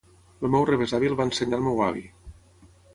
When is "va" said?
1.21-1.29